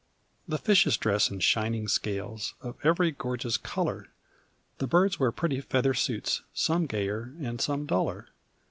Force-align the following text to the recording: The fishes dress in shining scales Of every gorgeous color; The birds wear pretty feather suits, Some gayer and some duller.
The 0.47 0.57
fishes 0.57 0.97
dress 0.97 1.29
in 1.29 1.41
shining 1.41 1.87
scales 1.87 2.55
Of 2.59 2.75
every 2.83 3.11
gorgeous 3.11 3.55
color; 3.55 4.07
The 4.79 4.87
birds 4.87 5.19
wear 5.19 5.31
pretty 5.31 5.61
feather 5.61 5.93
suits, 5.93 6.41
Some 6.55 6.87
gayer 6.87 7.35
and 7.39 7.61
some 7.61 7.85
duller. 7.85 8.29